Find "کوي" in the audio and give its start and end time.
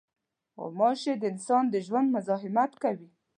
2.83-3.09